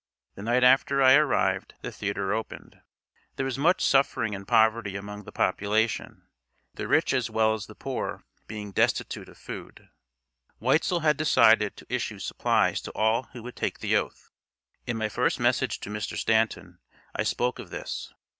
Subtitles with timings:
[0.33, 2.81] The night after I arrived the theater opened.
[3.35, 6.27] There was much suffering and poverty among the population,
[6.73, 9.89] the rich as well as the poor being destitute of food.
[10.59, 14.31] Weitzel had decided to issue supplies to all who would take the oath.
[14.87, 16.17] In my first message to Mr.
[16.17, 16.79] Stanton
[17.15, 18.11] I spoke of this.